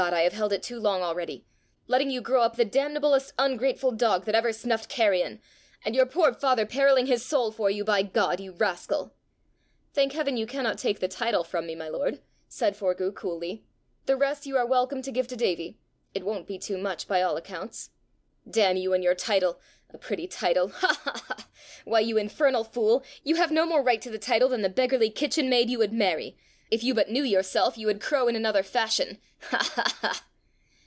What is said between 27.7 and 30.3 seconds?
you would crow in another fashion! Ha, ha, ha!"